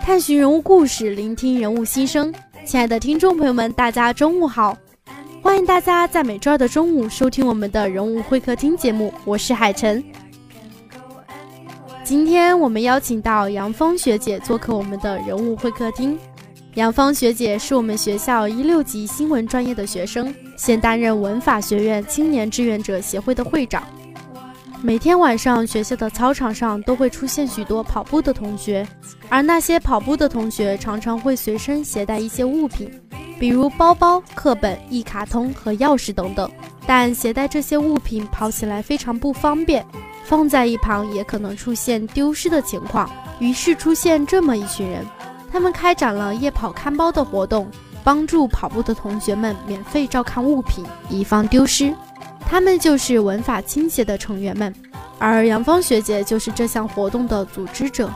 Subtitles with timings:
[0.00, 2.34] 探寻人物故事，聆听人物心声。
[2.64, 4.76] 亲爱的听众朋友们，大家中午好！
[5.40, 10.02] 欢迎大家在每周二的中午收听我们的人物会客厅节目，我是海晨。
[12.02, 16.18] 今天我们邀请到杨峰学姐做客我们的人物会客厅。
[16.74, 23.82] 杨芳学姐是我们学校一六级新闻专业的学生，现担任文法学院青年志愿者协会的会长。
[24.80, 28.88] 每天晚上，学校的操场上都会出现许多跑步的同学，
[29.28, 32.90] 而那些跑步的同学常常会随身携带一些物品，
[33.38, 36.50] 比如包包、课本、一卡通和钥匙等等。
[36.86, 39.84] 但携带这些物品跑起来非常不方便，
[40.24, 43.10] 放在一旁也可能出现丢失的情况。
[43.38, 45.06] 于是出现这么一群人，
[45.52, 47.70] 他们开展了夜跑看包的活动，
[48.02, 51.94] 帮助跑步的同学们免费照看物品，以防丢失。
[52.40, 54.74] 他们就是文法倾斜的成员们，
[55.18, 58.10] 而杨芳学姐就是这项活动的组织者。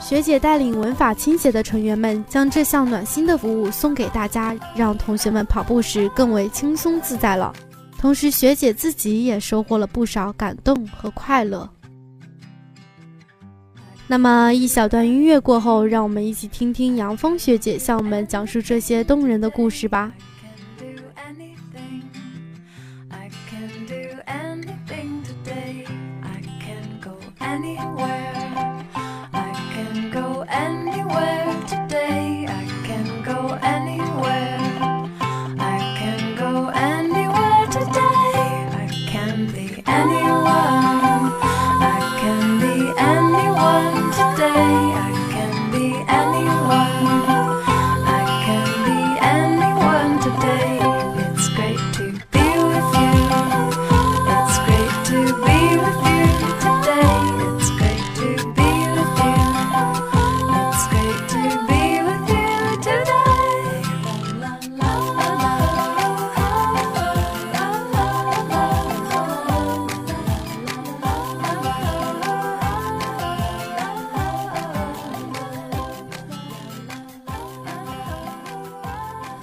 [0.00, 7.52] 学姐带领文法倾斜的成员们，将这项暖心的服务送给大家，让同学们跑步时更为轻松自在了。
[7.96, 11.68] 同时，学姐自己也收获了不少感动和快乐。
[14.08, 20.12] 那么，一小段音乐过后，让我们一起听听杨峰学姐向我们讲述这些动人的故事吧。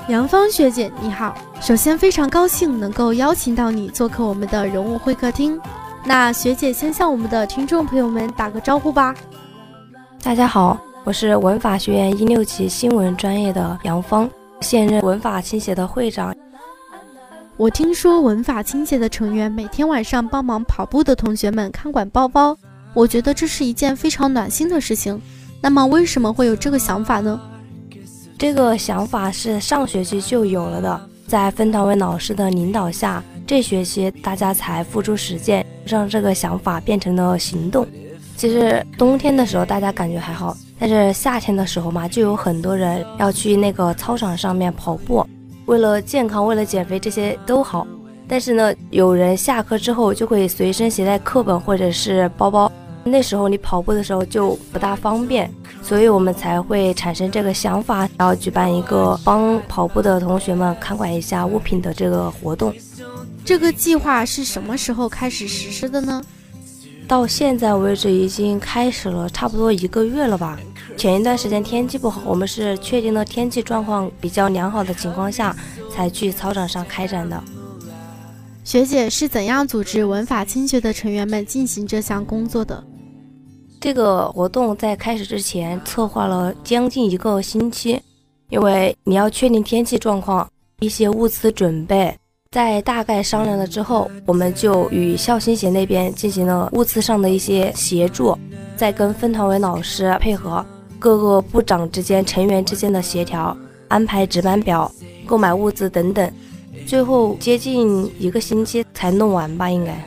[0.09, 1.35] 杨芳学姐，你好！
[1.61, 5.61] 首先非常高兴能够邀请到你做客我们的人物会客厅。
[6.03, 9.13] 那学姐先向我们的听众朋友们打个招呼吧。
[10.23, 14.27] 大家好，我是文法学院一六级新闻专业的杨芳，
[14.61, 16.35] 现任文法倾斜的会长。
[17.55, 22.57] 我听说文法倾斜的成员每天晚上帮忙跑步的同学们看管包包，
[22.95, 25.21] 我觉得这是一件非常暖心的事情。
[25.61, 27.39] 那么为什么会有这个想法呢？
[28.39, 37.85] 这个想法是上学期就有了的，在分堂委老师的领导下，这学期大家才付出实践，让这个想法变成了行动。
[38.37, 45.27] 其实冬天的时候大家感觉还好，但是夏天的时候嘛，就有很多人要去那个操场上面跑步，
[45.65, 47.85] 为了健康，为了减肥，这些都好。
[48.25, 52.71] 但是呢，有人下课之后就会随身携带课本或者是包包，
[53.03, 55.51] 那时候你跑步的时候就不大方便，
[55.89, 62.71] 所以我们才会产生这个想法，然后举办一个帮跑步的同学们看管一下物品的这个活动。
[63.43, 66.21] 这个计划是什么时候开始实施的呢？
[67.07, 70.59] 到现在为止已经开始了差不多一个月了吧。
[70.95, 75.55] 前一段时间天气不好，我们是确定了天气状况比较良好的情况下，
[75.91, 77.43] 才去操场上开展的。
[78.63, 82.83] 学姐是怎样组织文法青学的成员们进行这项工作的？
[83.79, 88.01] 这个活动在开始之前策划了将近一个星期，
[88.49, 90.47] 因为你要确定天气状况、
[90.81, 92.13] 一些物资准备。
[92.51, 98.37] 在大概商量了之后，我们就与校心协那边进行了物资上的一些协助，
[98.75, 100.65] 再跟分团委老师配合，
[100.97, 103.55] 各个部长之间、成员之间的协调，
[103.87, 104.91] 安排值班表、
[105.25, 106.29] 购买物资等等，
[106.85, 110.03] 最后接近一个星期才弄完吧，应该。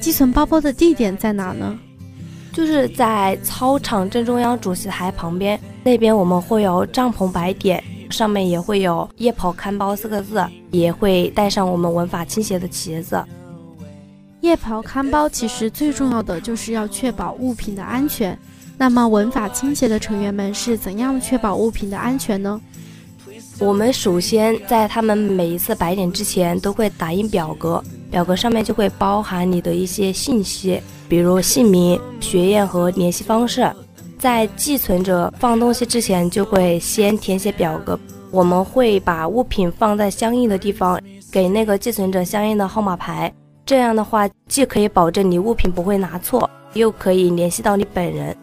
[0.00, 1.78] 寄存包包的地点在哪呢？
[2.60, 7.82] 就是在操场正中央主席台旁边，那边我们会有帐篷摆点。
[8.10, 13.18] 上面也会有“夜跑看包”四个字，也会带上我们文法倾斜的旗子。
[14.42, 18.38] 夜跑看包其实最重要的就是要确保物品的安全。
[18.76, 22.60] 那么文法倾斜的成员们是怎样确保物品的安全呢？
[23.58, 30.78] 我们首先在他们每一次摆点之前都会打印表格，表格上面就会包含你的一些信息，
[31.10, 33.68] 比如姓名、学院和联系方式。
[34.16, 37.98] 在寄存者放东西之前，就会先填写表格。
[38.30, 41.00] 我们会把物品放在相应的地方，
[41.32, 43.32] 给那个寄存者相应的号码牌。
[43.66, 48.36] 这样的话，既可以保证你物品不会拿错，又可以联系到你本人。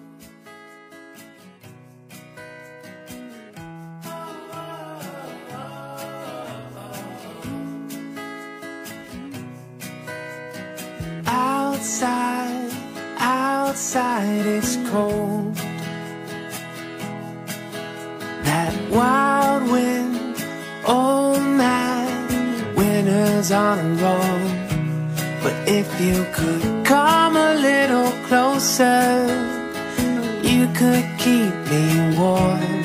[30.97, 32.83] Could keep me warm.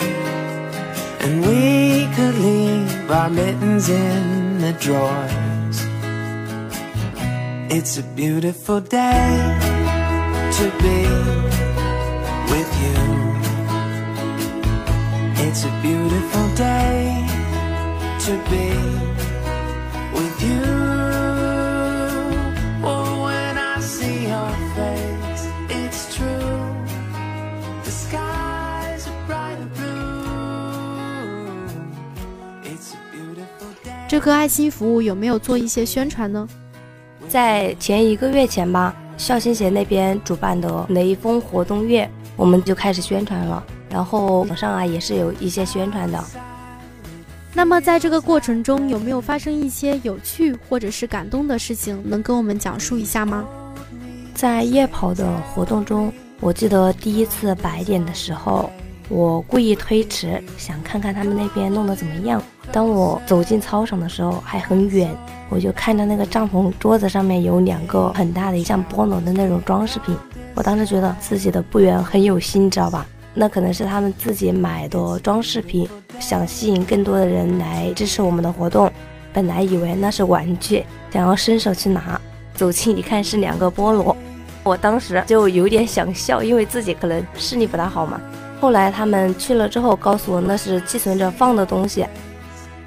[1.24, 5.76] And we could leave our mittens in the drawers.
[7.74, 9.30] It's a beautiful day
[10.58, 11.00] to be
[12.52, 12.98] with you.
[15.46, 17.26] It's a beautiful day
[18.26, 19.11] to be
[34.08, 36.46] 这个爱心服务有没有做一些宣传呢？
[37.28, 43.64] 在前一个月前吧，校心协那边主办的雷锋活动月，我们就开始宣传了。
[43.88, 46.22] 然后网上啊也是有一些宣传的。
[47.54, 53.44] 那么在这个过程中有没有发生一些有趣或者是感动的事情，能跟我们讲述一下吗？
[54.34, 58.70] 在夜跑的活动中，我记得第一次白点的时候，
[59.08, 62.42] 我故意推迟，想看看他们那边弄得怎么样。
[62.70, 65.14] 当我走进操场的时候还很远，
[65.50, 70.16] 我就看到那个帐篷桌子上面有两个很大的像菠萝的那种装饰品，
[70.54, 73.06] 我当时觉得自己的部员很有心，知道吧？
[73.34, 75.88] 那可能是他们自己买的装饰品，
[76.18, 78.90] 想吸引更多的人来支持我们的活动。
[79.32, 82.20] 本来以为那是玩具，想要伸手去拿，
[82.54, 84.16] 走近一看是两个菠萝，
[84.62, 88.20] 我当时就有点想笑，因为自己可能视力不大好嘛。
[88.62, 92.06] 后来他们去了之后告诉我，那是寄存着放的东西。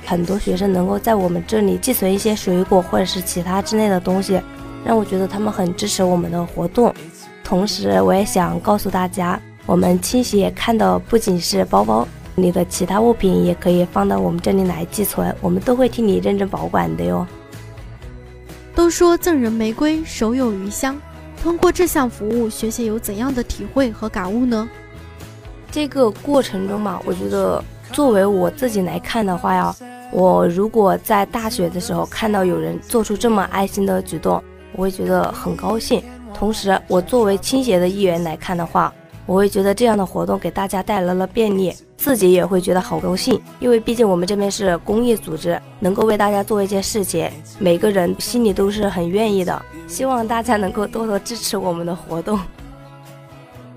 [0.05, 4.39] 很多学生能够在我们这里寄存一些水果或者是其他之类的东西，
[4.86, 6.96] 让我觉得他们很支持我们的活动。
[7.44, 9.38] 同时，我也想告诉大家。
[9.65, 17.27] 我们清洗也看到不仅是包包，你的其他物品也可以放到我们这里来寄存，我们都会替你认真保管的哟。
[18.74, 20.98] 都说赠人玫瑰，手有余香。
[21.44, 24.70] 通过这项服务，学姐有怎样的体会和感悟呢？
[25.75, 29.75] 这个过程中嘛，我觉得作为我自己来看的话呀，
[30.10, 34.41] 我如果在大学的时候看到有人做出这么爱心的举动，
[34.72, 36.01] 我会觉得很高兴。
[36.34, 38.94] 同时，我作为倾斜的一员来看的话，
[39.25, 43.38] 我会觉得这样的活动给大家带来了便利，自己也会觉得好高兴。
[43.60, 47.29] 因为毕竟我们这边是公益组织，能够为大家做一件事情，
[47.60, 49.62] 每个人心里都是很愿意的。
[49.88, 52.39] 希望大家能够多多支持我们的活动。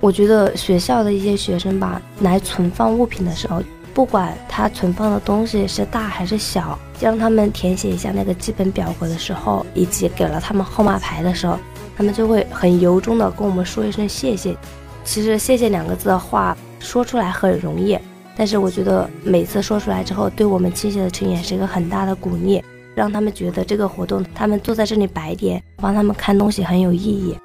[0.00, 3.62] 我觉得学校的一些学生吧，来存放物品的时候，
[3.92, 11.58] 不管他存放的东西是大还是小，让他们填写一下那个基本表格的时候，以及给了他们号码牌的时候。
[11.96, 14.56] 他们就会很由衷的跟我们说一声谢谢。
[15.02, 17.98] 其实“谢谢”两个字的话说出来很容易，
[18.36, 22.62] 但是我觉得每次说出来之后，对我们倾斜的成员是一个很大的鼓励，
[22.94, 27.36] 让他们觉得这个活动他们坐在这里白点帮他们看东西很有意义。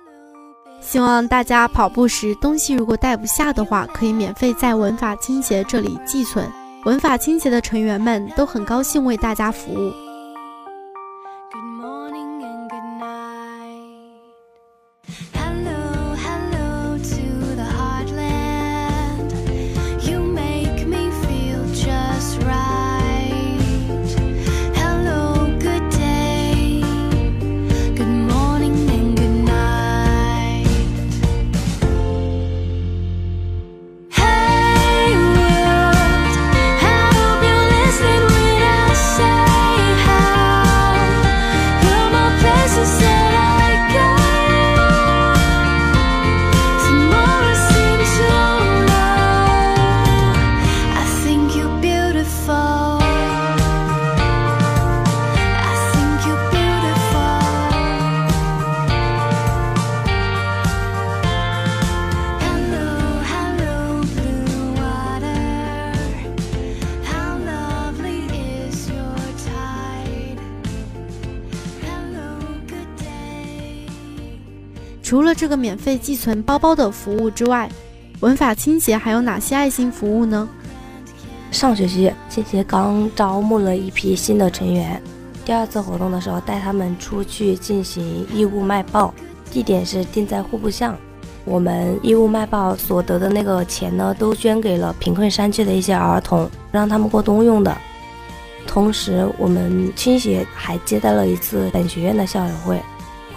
[0.86, 6.48] 希望大家跑步时东西如果带不下的话，可以免费在文法倾斜这里寄存。
[6.86, 10.03] 文法倾斜的成员们都很高兴为大家服务。
[75.14, 77.70] 除了这个免费寄存包包的服务之外，
[78.22, 80.50] 文法倾斜还有哪些爱心服务呢？
[81.52, 85.00] 上学期倾斜刚招募了一批新的成员，
[85.46, 89.14] 第二次活动的时候带他们出去进行义务卖报，
[89.52, 90.98] 地点是定在户部巷。
[91.46, 97.78] 我们义务卖报所得的那个钱呢，都捐给了贫困山区的一些儿童，让他们过冬用的。
[98.66, 102.82] 同时，我们倾斜还接待了一次本学院的校友会。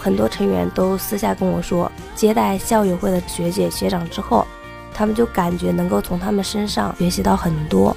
[0.07, 4.47] 很多成员都私下跟我说，接待校友会的学姐学长之后，
[4.95, 7.97] 他们就感觉能够从他们身上学习到很多。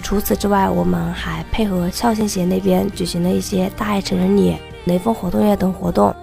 [0.00, 6.14] 除此之外，我们还配合校庆协那边举行了一些大爱成人礼、雷锋活动月等活动。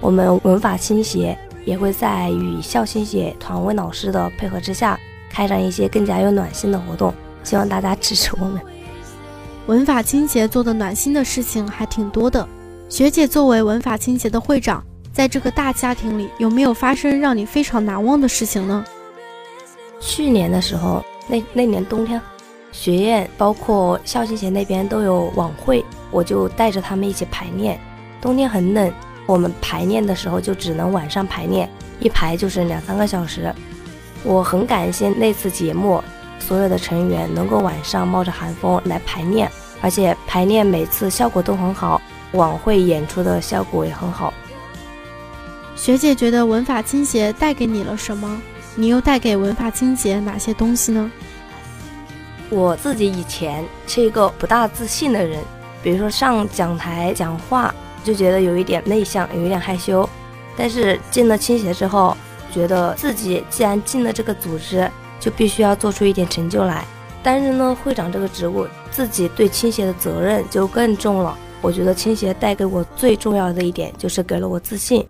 [0.00, 7.12] 我们文法倾斜也会在与校庆协团委老师的配合之下，开展一些更加有暖心的活动。
[7.44, 8.58] 希望大家支持我们。
[9.66, 12.48] 文法倾斜做的暖心的事情还挺多的。
[12.90, 18.84] 学姐作为文法倾斜的会长，在这个大家庭里，有没有发生让你非常难忘的事情呢？
[20.00, 22.20] 去年的时候，那那年冬天，
[22.72, 27.78] 学院包括校庆协那边都有晚会，我就带着他们一起排练。
[28.20, 28.92] 冬天很冷，
[29.24, 31.70] 我们排练的时候就只能晚上排练，
[32.00, 33.54] 一排就是两三个小时。
[34.24, 36.02] 我很感谢那次节目，
[36.40, 39.48] 所有的成员能够晚上冒着寒风来排练，
[39.80, 42.02] 而且排练每次效果都很好。
[42.32, 44.32] 晚会演出的效果也很好。
[45.76, 48.40] 学姐觉得文法倾斜带给你了什么？
[48.74, 51.10] 你又带给文法倾斜哪些东西呢？
[52.48, 55.42] 我自己以前是一个不大自信的人，
[55.82, 60.08] 比如说上讲台讲话就觉得有一点内向，有一点害羞。
[60.56, 62.16] 但是进了倾斜之后，
[62.52, 66.84] 觉得自己既然进了这个组织，就必须要做出一点成就来。
[67.22, 71.36] 担任了会长这个职务，自己对倾斜的责任就更重了。
[71.62, 75.06] 我觉得倾斜带给我最重要的一点就是给了我自信。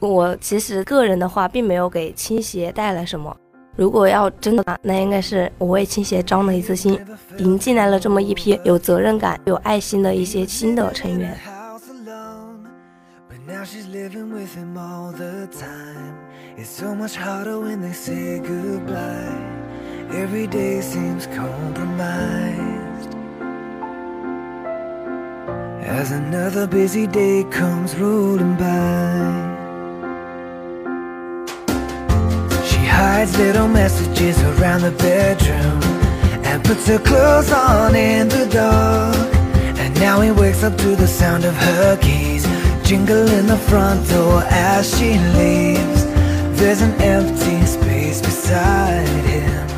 [0.00, 3.36] 我其实个人的话，并没有给倾斜带来什么。
[3.76, 6.98] 如果要真的，那应该是我为倾斜张了一次心，
[7.38, 11.38] 引进来了这么一批有责任感、有爱心的一些新的成员。
[25.82, 29.50] As another busy day comes rolling by.
[32.64, 35.82] She hides little messages around the bedroom
[36.44, 39.34] and puts her clothes on in the dark.
[39.78, 42.46] And now he wakes up to the sound of her keys
[42.84, 46.04] jingling the front door as she leaves.
[46.58, 49.71] There's an empty space beside him.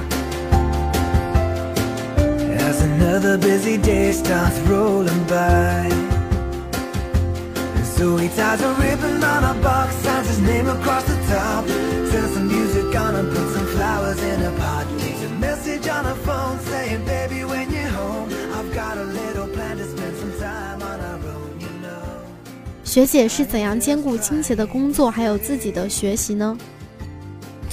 [3.25, 5.88] As another busy day starts rolling by.
[7.83, 11.64] So he ties a ribbon on a box, signs his name across the top.
[12.11, 14.87] Turns some music on and puts some flowers in a pot.
[15.00, 19.49] Leaves a message on a phone saying, Baby, when you're home, I've got a little
[19.49, 22.26] plan to spend some time on our own, you know.
[22.85, 26.59] 学姐是怎样兼顾倾斜的工作还有自己的学习呢？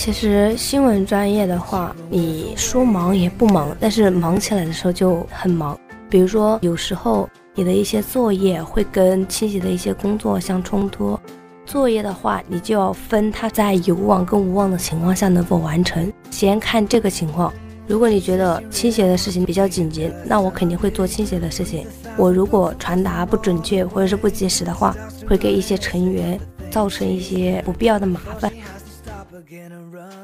[0.04, 5.80] 其实新闻专业的话，你说忙也不忙，但是忙起来的时候就很忙。
[6.10, 11.20] 比如说有时候你的一些作业会跟倾斜的一些工作相冲突，
[11.68, 16.12] 作业的话，你就要分它在有望跟无望的情况下能否完成。
[16.32, 17.54] 先看这个情况。
[17.86, 21.86] 如果你觉得倾斜的事情比较紧急，那我肯定会做倾斜的事情。
[22.18, 24.96] 我如果传达不准确或者是不及时的话，
[25.30, 26.40] 会给一些成员
[26.72, 28.52] 造成一些不必要的麻烦。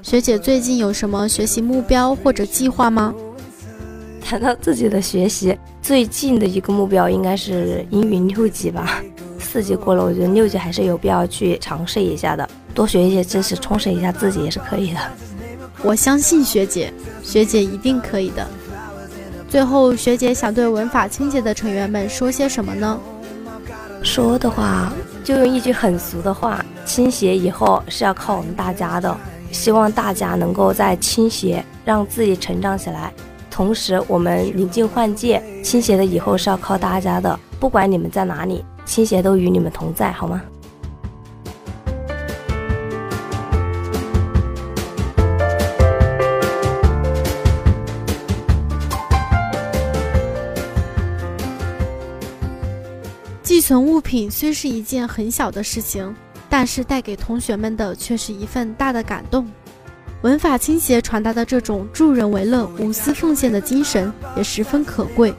[0.01, 3.13] 学姐最近有什么学习目标或者计划吗？
[4.23, 9.03] 谈到自己的学习，最近的一个目标应该是英语六级吧。
[9.37, 14.99] 四级过了，我觉得六级还是有必要去尝试一下的，多学一些知识，充实一下自己也是可以的。
[15.83, 18.47] 我相信学姐，学姐一定可以的。
[19.49, 22.97] 最后，学姐想对文法清洁的成员们说些什么呢？
[24.03, 29.15] 说的话，就用一句很俗的话：倾斜以后是要靠我们大家的。
[29.51, 33.13] 希望大家能够在倾斜让自己成长起来，
[33.51, 37.37] 同时我们临近换届，倾斜的以后是要靠大家的。
[37.59, 40.41] 不管你们在哪里，倾斜都与你们同在，好吗？
[53.43, 56.13] 寄存物品虽是一件很小的事情，
[56.49, 59.47] 但是带给同学们的却是一份大的感动。
[60.21, 65.33] 文法倾斜传达的这种助人为乐、无私奉献的精神也十分可贵。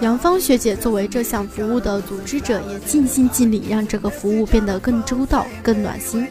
[0.00, 6.26] 杨芳学姐作为这项服务的组织者，也尽心尽力让这个服务变得更周到、更暖心。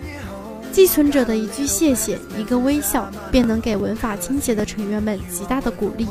[0.71, 6.07] 寄存者的一句谢谢、一个微笑，便能给文法倾斜的成员们极大的鼓励。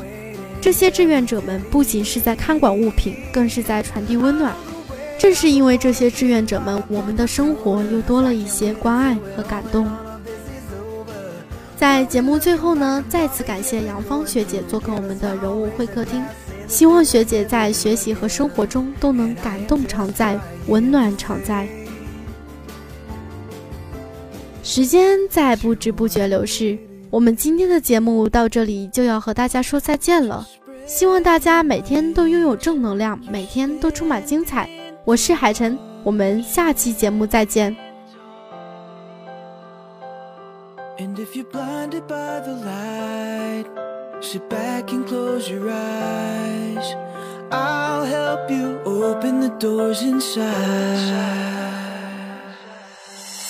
[0.61, 4.53] 这些志愿者们不仅是在看管物品，更是在传递温暖。
[5.19, 9.87] 正是因为这些志愿者们，我们的生活又多了一些关爱和感动。
[11.77, 16.23] 在节目最后呢，再次感谢杨芳学姐做客我们的人物会客厅，
[16.67, 21.67] 希望学姐在学习和生活中都能感动常在，温暖常在。
[24.63, 26.77] 时间在不知不觉流逝，
[27.09, 30.47] 我们今天的节目到这里就要和大家说再见了。
[30.85, 34.69] 希望大家每天都拥有正能量，每天都充满精彩。
[35.03, 37.75] 我是海晨，我们下期节目再见。
[40.99, 43.65] And if you're blinded by the light,
[44.21, 46.85] sit back and close your eyes.
[47.49, 50.45] I'll help you open the doors inside.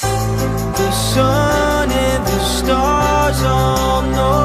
[0.01, 4.40] The sun and the stars all know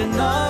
[0.00, 0.49] enough,